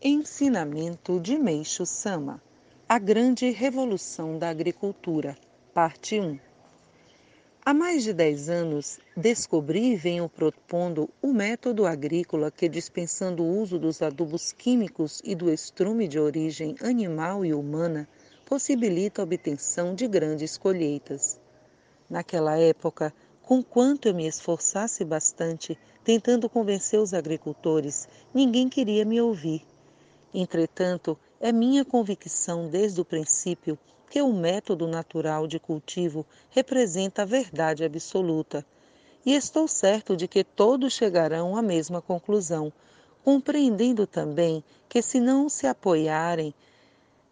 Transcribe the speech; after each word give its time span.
Ensinamento 0.00 1.18
de 1.18 1.36
Meixo 1.36 1.84
Sama 1.84 2.40
A 2.88 3.00
Grande 3.00 3.50
Revolução 3.50 4.38
da 4.38 4.48
Agricultura, 4.48 5.36
Parte 5.74 6.20
1 6.20 6.38
Há 7.66 7.74
mais 7.74 8.04
de 8.04 8.12
dez 8.12 8.48
anos, 8.48 9.00
descobri 9.16 9.94
e 9.94 9.96
venho 9.96 10.28
propondo 10.28 11.10
o 11.20 11.32
método 11.32 11.84
agrícola 11.84 12.48
que, 12.48 12.68
dispensando 12.68 13.42
o 13.42 13.60
uso 13.60 13.76
dos 13.76 14.00
adubos 14.00 14.52
químicos 14.52 15.20
e 15.24 15.34
do 15.34 15.50
estrume 15.52 16.06
de 16.06 16.20
origem 16.20 16.76
animal 16.80 17.44
e 17.44 17.52
humana, 17.52 18.08
possibilita 18.46 19.20
a 19.20 19.24
obtenção 19.24 19.96
de 19.96 20.06
grandes 20.06 20.56
colheitas. 20.56 21.40
Naquela 22.08 22.56
época, 22.56 23.12
com 23.42 23.64
quanto 23.64 24.06
eu 24.06 24.14
me 24.14 24.28
esforçasse 24.28 25.04
bastante, 25.04 25.76
tentando 26.04 26.48
convencer 26.48 27.00
os 27.00 27.12
agricultores, 27.12 28.06
ninguém 28.32 28.68
queria 28.68 29.04
me 29.04 29.20
ouvir 29.20 29.66
Entretanto, 30.32 31.18
é 31.40 31.50
minha 31.50 31.84
convicção 31.84 32.68
desde 32.68 33.00
o 33.00 33.04
princípio 33.04 33.78
que 34.10 34.20
o 34.20 34.32
método 34.32 34.86
natural 34.86 35.46
de 35.46 35.58
cultivo 35.58 36.24
representa 36.50 37.22
a 37.22 37.26
verdade 37.26 37.84
absoluta. 37.84 38.64
E 39.24 39.34
estou 39.34 39.68
certo 39.68 40.16
de 40.16 40.26
que 40.26 40.42
todos 40.42 40.92
chegarão 40.92 41.56
à 41.56 41.62
mesma 41.62 42.00
conclusão, 42.00 42.72
compreendendo 43.24 44.06
também 44.06 44.64
que, 44.88 45.02
se 45.02 45.20
não 45.20 45.48
se 45.48 45.66
apoiarem, 45.66 46.54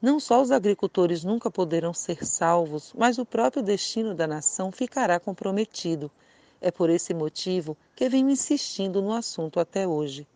não 0.00 0.20
só 0.20 0.42
os 0.42 0.50
agricultores 0.50 1.24
nunca 1.24 1.50
poderão 1.50 1.94
ser 1.94 2.24
salvos, 2.24 2.92
mas 2.96 3.18
o 3.18 3.24
próprio 3.24 3.62
destino 3.62 4.14
da 4.14 4.26
nação 4.26 4.70
ficará 4.70 5.18
comprometido. 5.18 6.10
É 6.60 6.70
por 6.70 6.90
esse 6.90 7.14
motivo 7.14 7.76
que 7.94 8.08
venho 8.08 8.30
insistindo 8.30 9.00
no 9.00 9.12
assunto 9.12 9.58
até 9.58 9.88
hoje. 9.88 10.26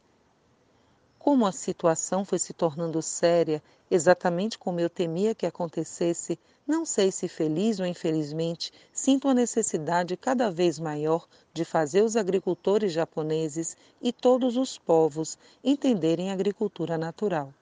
Como 1.30 1.46
a 1.46 1.52
situação 1.52 2.24
foi 2.24 2.40
se 2.40 2.52
tornando 2.52 3.00
séria, 3.00 3.62
exatamente 3.88 4.58
como 4.58 4.80
eu 4.80 4.90
temia 4.90 5.32
que 5.32 5.46
acontecesse, 5.46 6.36
não 6.66 6.84
sei 6.84 7.12
se 7.12 7.28
feliz 7.28 7.78
ou 7.78 7.86
infelizmente, 7.86 8.72
sinto 8.92 9.28
a 9.28 9.32
necessidade 9.32 10.16
cada 10.16 10.50
vez 10.50 10.80
maior 10.80 11.28
de 11.54 11.64
fazer 11.64 12.02
os 12.02 12.16
agricultores 12.16 12.92
japoneses 12.92 13.76
e 14.02 14.12
todos 14.12 14.56
os 14.56 14.76
povos 14.76 15.38
entenderem 15.62 16.30
a 16.30 16.32
agricultura 16.32 16.98
natural. 16.98 17.54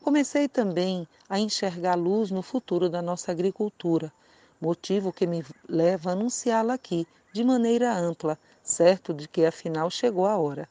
Comecei 0.00 0.48
também 0.48 1.06
a 1.28 1.38
enxergar 1.38 1.94
luz 1.94 2.30
no 2.30 2.40
futuro 2.40 2.88
da 2.88 3.02
nossa 3.02 3.30
agricultura, 3.30 4.10
motivo 4.58 5.12
que 5.12 5.26
me 5.26 5.44
leva 5.68 6.08
a 6.08 6.12
anunciá-la 6.14 6.72
aqui 6.72 7.06
de 7.34 7.44
maneira 7.44 7.94
ampla, 7.94 8.38
certo 8.62 9.12
de 9.12 9.28
que 9.28 9.44
afinal 9.44 9.90
chegou 9.90 10.26
a 10.26 10.38
hora. 10.38 10.66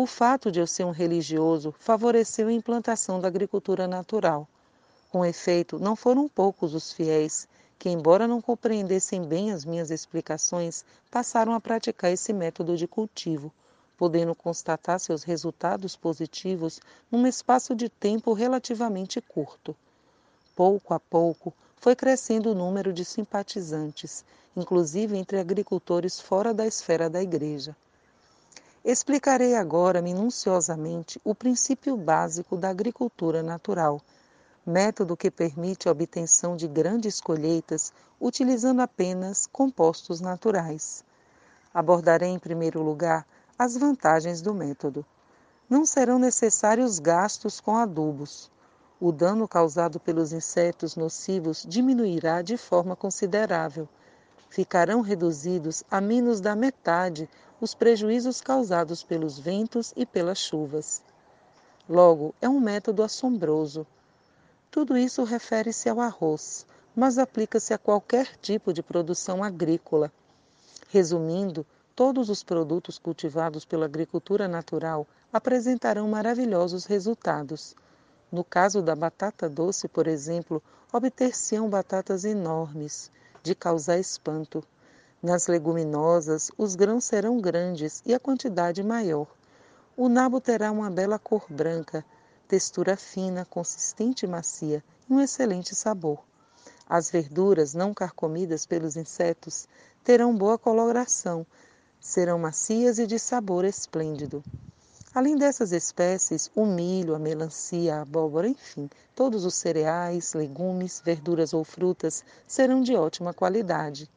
O 0.00 0.06
fato 0.06 0.52
de 0.52 0.60
eu 0.60 0.66
ser 0.68 0.84
um 0.84 0.92
religioso 0.92 1.74
favoreceu 1.76 2.46
a 2.46 2.52
implantação 2.52 3.20
da 3.20 3.26
agricultura 3.26 3.88
natural. 3.88 4.46
Com 5.10 5.24
efeito, 5.24 5.76
não 5.76 5.96
foram 5.96 6.28
poucos 6.28 6.72
os 6.72 6.92
fiéis 6.92 7.48
que, 7.76 7.90
embora 7.90 8.28
não 8.28 8.40
compreendessem 8.40 9.24
bem 9.24 9.50
as 9.50 9.64
minhas 9.64 9.90
explicações, 9.90 10.84
passaram 11.10 11.52
a 11.52 11.60
praticar 11.60 12.12
esse 12.12 12.32
método 12.32 12.76
de 12.76 12.86
cultivo, 12.86 13.52
podendo 13.96 14.36
constatar 14.36 15.00
seus 15.00 15.24
resultados 15.24 15.96
positivos 15.96 16.78
num 17.10 17.26
espaço 17.26 17.74
de 17.74 17.88
tempo 17.88 18.32
relativamente 18.34 19.20
curto. 19.20 19.74
Pouco 20.54 20.94
a 20.94 21.00
pouco, 21.00 21.52
foi 21.76 21.96
crescendo 21.96 22.52
o 22.52 22.54
número 22.54 22.92
de 22.92 23.04
simpatizantes, 23.04 24.24
inclusive 24.56 25.16
entre 25.16 25.40
agricultores 25.40 26.20
fora 26.20 26.54
da 26.54 26.64
esfera 26.68 27.10
da 27.10 27.20
igreja. 27.20 27.74
Explicarei 28.90 29.54
agora 29.54 30.00
minuciosamente 30.00 31.20
o 31.22 31.34
princípio 31.34 31.94
básico 31.94 32.56
da 32.56 32.70
agricultura 32.70 33.42
natural, 33.42 34.00
método 34.64 35.14
que 35.14 35.30
permite 35.30 35.86
a 35.86 35.92
obtenção 35.92 36.56
de 36.56 36.66
grandes 36.66 37.20
colheitas 37.20 37.92
utilizando 38.18 38.80
apenas 38.80 39.46
compostos 39.46 40.22
naturais. 40.22 41.04
Abordarei 41.74 42.30
em 42.30 42.38
primeiro 42.38 42.82
lugar 42.82 43.26
as 43.58 43.76
vantagens 43.76 44.40
do 44.40 44.54
método. 44.54 45.04
Não 45.68 45.84
serão 45.84 46.18
necessários 46.18 46.98
gastos 46.98 47.60
com 47.60 47.76
adubos. 47.76 48.50
O 48.98 49.12
dano 49.12 49.46
causado 49.46 50.00
pelos 50.00 50.32
insetos 50.32 50.96
nocivos 50.96 51.62
diminuirá 51.68 52.40
de 52.40 52.56
forma 52.56 52.96
considerável. 52.96 53.86
Ficarão 54.50 55.00
reduzidos 55.00 55.84
a 55.90 56.00
menos 56.00 56.40
da 56.40 56.56
metade 56.56 57.28
os 57.60 57.74
prejuízos 57.74 58.40
causados 58.40 59.02
pelos 59.02 59.38
ventos 59.38 59.92
e 59.96 60.06
pelas 60.06 60.38
chuvas. 60.38 61.02
Logo, 61.88 62.34
é 62.40 62.48
um 62.48 62.60
método 62.60 63.02
assombroso. 63.02 63.86
Tudo 64.70 64.96
isso 64.96 65.24
refere-se 65.24 65.88
ao 65.88 66.00
arroz, 66.00 66.66
mas 66.94 67.18
aplica-se 67.18 67.72
a 67.72 67.78
qualquer 67.78 68.36
tipo 68.36 68.72
de 68.72 68.82
produção 68.82 69.42
agrícola. 69.42 70.12
Resumindo, 70.88 71.66
todos 71.94 72.30
os 72.30 72.42
produtos 72.42 72.98
cultivados 72.98 73.64
pela 73.64 73.86
agricultura 73.86 74.46
natural 74.46 75.06
apresentarão 75.32 76.08
maravilhosos 76.08 76.84
resultados. 76.84 77.74
No 78.30 78.44
caso 78.44 78.82
da 78.82 78.94
batata 78.94 79.48
doce, 79.48 79.88
por 79.88 80.06
exemplo, 80.06 80.62
obter-se-ão 80.92 81.68
batatas 81.68 82.24
enormes, 82.24 83.10
de 83.42 83.54
causar 83.54 83.98
espanto. 83.98 84.62
Nas 85.22 85.46
leguminosas, 85.46 86.50
os 86.56 86.76
grãos 86.76 87.04
serão 87.04 87.40
grandes 87.40 88.02
e 88.06 88.14
a 88.14 88.20
quantidade 88.20 88.82
maior. 88.82 89.26
O 89.96 90.08
nabo 90.08 90.40
terá 90.40 90.70
uma 90.70 90.90
bela 90.90 91.18
cor 91.18 91.44
branca, 91.50 92.04
textura 92.46 92.96
fina, 92.96 93.44
consistente 93.44 94.24
e 94.24 94.28
macia 94.28 94.82
e 95.08 95.12
um 95.12 95.20
excelente 95.20 95.74
sabor. 95.74 96.22
As 96.88 97.10
verduras 97.10 97.74
não 97.74 97.92
carcomidas 97.92 98.64
pelos 98.64 98.96
insetos 98.96 99.68
terão 100.04 100.36
boa 100.36 100.56
coloração, 100.56 101.46
serão 102.00 102.38
macias 102.38 102.98
e 102.98 103.06
de 103.06 103.18
sabor 103.18 103.64
esplêndido. 103.64 104.42
Além 105.14 105.36
dessas 105.36 105.72
espécies, 105.72 106.50
o 106.54 106.66
milho, 106.66 107.14
a 107.14 107.18
melancia, 107.18 107.96
a 107.96 108.02
abóbora, 108.02 108.46
enfim, 108.46 108.90
todos 109.14 109.46
os 109.46 109.54
cereais, 109.54 110.34
legumes, 110.34 111.00
verduras 111.02 111.54
ou 111.54 111.64
frutas 111.64 112.22
serão 112.46 112.82
de 112.82 112.94
ótima 112.94 113.32
qualidade. 113.32 114.08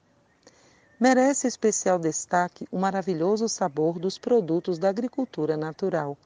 Merece 0.99 1.47
especial 1.47 1.97
destaque 1.97 2.67
o 2.69 2.77
maravilhoso 2.77 3.47
sabor 3.47 3.97
dos 3.97 4.17
produtos 4.17 4.77
da 4.77 4.89
agricultura 4.89 5.55
natural. 5.55 6.17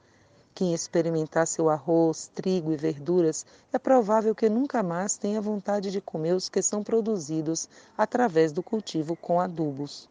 Quem 0.52 0.74
experimentar 0.74 1.46
seu 1.46 1.70
arroz, 1.70 2.30
trigo 2.34 2.72
e 2.72 2.76
verduras 2.76 3.46
é 3.72 3.78
provável 3.78 4.34
que 4.34 4.48
nunca 4.48 4.82
mais 4.82 5.16
tenha 5.16 5.40
vontade 5.40 5.92
de 5.92 6.00
comer 6.00 6.34
os 6.34 6.48
que 6.48 6.60
são 6.60 6.82
produzidos 6.82 7.68
através 7.96 8.52
do 8.52 8.62
cultivo 8.62 9.14
com 9.14 9.40
adubos. 9.40 10.08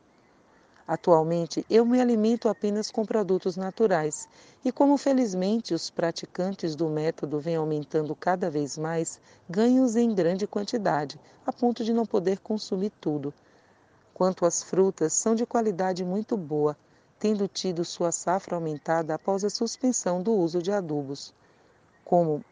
Atualmente, 0.87 1.65
eu 1.69 1.85
me 1.85 1.99
alimento 1.99 2.47
apenas 2.47 2.91
com 2.91 3.05
produtos 3.05 3.57
naturais 3.57 4.29
e, 4.63 4.71
como 4.71 4.97
felizmente 4.97 5.73
os 5.73 5.89
praticantes 5.89 6.75
do 6.75 6.87
método 6.89 7.39
vêm 7.39 7.55
aumentando 7.55 8.15
cada 8.15 8.49
vez 8.49 8.77
mais, 8.77 9.19
ganho-os 9.49 9.95
em 9.95 10.13
grande 10.13 10.45
quantidade, 10.45 11.19
a 11.45 11.51
ponto 11.51 11.83
de 11.83 11.91
não 11.91 12.05
poder 12.05 12.39
consumir 12.39 12.91
tudo 13.01 13.33
quanto 14.15 14.45
às 14.45 14.63
frutas, 14.63 15.11
são 15.11 15.35
de 15.35 15.45
qualidade 15.45 16.05
muito 16.05 16.37
boa, 16.37 16.77
tendo 17.19 17.49
tido 17.49 17.83
sua 17.83 18.13
safra 18.13 18.55
aumentada 18.55 19.13
após 19.13 19.43
a 19.43 19.49
suspensão 19.49 20.23
do 20.23 20.31
uso 20.31 20.61
de 20.61 20.71
adubos. 20.71 21.33
Como 22.05 22.43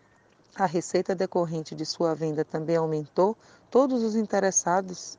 a 0.54 0.66
receita 0.66 1.16
decorrente 1.16 1.74
de 1.74 1.86
sua 1.86 2.14
venda 2.14 2.44
também 2.44 2.76
aumentou, 2.76 3.38
todos 3.72 4.04
os 4.04 4.14
interessados 4.14 5.18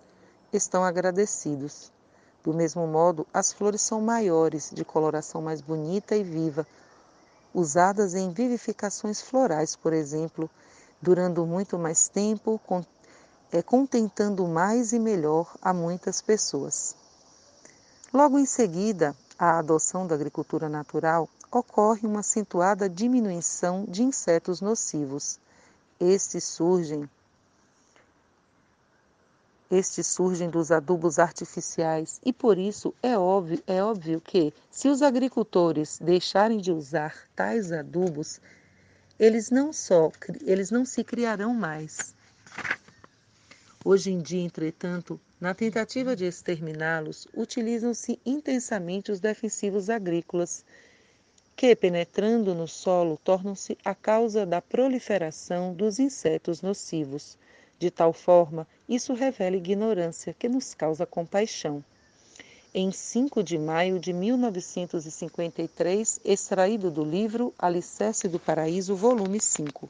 estão 0.52 0.84
agradecidos. 0.84 1.93
Do 2.44 2.52
mesmo 2.52 2.86
modo, 2.86 3.26
as 3.32 3.54
flores 3.54 3.80
são 3.80 4.02
maiores, 4.02 4.70
de 4.70 4.84
coloração 4.84 5.40
mais 5.40 5.62
bonita 5.62 6.14
e 6.14 6.22
viva, 6.22 6.66
usadas 7.54 8.14
em 8.14 8.30
vivificações 8.30 9.22
florais, 9.22 9.74
por 9.74 9.94
exemplo, 9.94 10.50
durando 11.00 11.46
muito 11.46 11.78
mais 11.78 12.06
tempo, 12.06 12.60
é 13.50 13.62
contentando 13.62 14.46
mais 14.46 14.92
e 14.92 14.98
melhor 14.98 15.56
a 15.62 15.72
muitas 15.72 16.20
pessoas. 16.20 16.94
Logo 18.12 18.38
em 18.38 18.44
seguida, 18.44 19.16
a 19.38 19.58
adoção 19.58 20.06
da 20.06 20.14
agricultura 20.14 20.68
natural, 20.68 21.28
ocorre 21.50 22.06
uma 22.06 22.20
acentuada 22.20 22.90
diminuição 22.90 23.86
de 23.88 24.02
insetos 24.02 24.60
nocivos. 24.60 25.38
Estes 25.98 26.44
surgem 26.44 27.08
estes 29.74 30.06
surgem 30.06 30.48
dos 30.48 30.70
adubos 30.70 31.18
artificiais 31.18 32.20
e 32.24 32.32
por 32.32 32.56
isso 32.56 32.94
é 33.02 33.18
óbvio, 33.18 33.62
é 33.66 33.82
óbvio 33.82 34.20
que, 34.20 34.54
se 34.70 34.88
os 34.88 35.02
agricultores 35.02 35.98
deixarem 36.00 36.58
de 36.58 36.72
usar 36.72 37.14
tais 37.36 37.72
adubos, 37.72 38.40
eles 39.18 39.50
não 39.50 39.72
só 39.72 40.10
eles 40.42 40.70
não 40.70 40.84
se 40.84 41.04
criarão 41.04 41.52
mais, 41.52 42.14
Hoje 43.86 44.10
em 44.10 44.18
dia, 44.18 44.40
entretanto, 44.42 45.20
na 45.38 45.52
tentativa 45.52 46.16
de 46.16 46.24
exterminá-los, 46.24 47.28
utilizam-se 47.36 48.18
intensamente 48.24 49.12
os 49.12 49.20
defensivos 49.20 49.90
agrícolas, 49.90 50.64
que, 51.54 51.76
penetrando 51.76 52.54
no 52.54 52.66
solo, 52.66 53.20
tornam-se 53.22 53.76
a 53.84 53.94
causa 53.94 54.46
da 54.46 54.62
proliferação 54.62 55.74
dos 55.74 55.98
insetos 55.98 56.62
nocivos. 56.62 57.36
De 57.84 57.90
tal 57.90 58.14
forma, 58.14 58.66
isso 58.88 59.12
revela 59.12 59.56
ignorância 59.56 60.32
que 60.32 60.48
nos 60.48 60.72
causa 60.72 61.04
compaixão. 61.04 61.84
Em 62.72 62.90
5 62.90 63.42
de 63.42 63.58
maio 63.58 63.98
de 63.98 64.10
1953, 64.10 66.18
extraído 66.24 66.90
do 66.90 67.04
livro 67.04 67.52
Alicerce 67.58 68.26
do 68.26 68.38
Paraíso, 68.38 68.96
volume 68.96 69.38
5. 69.38 69.86